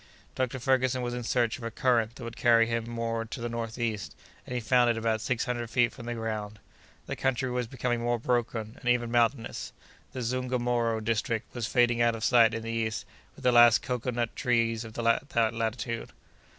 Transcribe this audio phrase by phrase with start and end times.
[0.33, 0.57] Dr.
[0.57, 4.15] Ferguson was in search of a current that would carry him more to the northeast,
[4.47, 6.57] and he found it about six hundred feet from the ground.
[7.05, 9.73] The country was becoming more broken, and even mountainous.
[10.13, 14.09] The Zungomoro district was fading out of sight in the east with the last cocoa
[14.09, 16.09] nut trees of that latitude.